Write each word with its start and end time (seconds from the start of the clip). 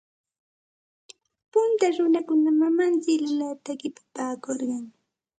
Punta 1.51 1.85
runakuna 1.97 2.49
manam 2.59 2.93
silularta 3.05 3.69
riqipaakurqatsu. 3.73 4.89